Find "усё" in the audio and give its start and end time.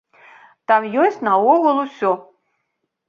1.85-2.11